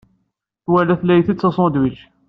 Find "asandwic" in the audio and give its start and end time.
1.47-1.97